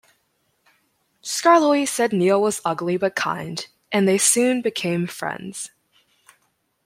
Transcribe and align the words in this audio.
Skarloey 1.21 1.87
said 1.87 2.11
Neil 2.11 2.41
was 2.41 2.59
ugly 2.65 2.97
but 2.97 3.15
kind, 3.15 3.67
and 3.91 4.07
they 4.07 4.17
soon 4.17 4.63
became 4.63 5.05
friends. 5.05 5.69